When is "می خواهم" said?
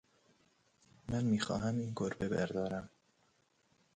1.23-1.77